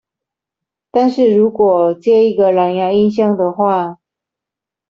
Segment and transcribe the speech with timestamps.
[0.89, 3.99] 但是如果接一個藍芽音箱的話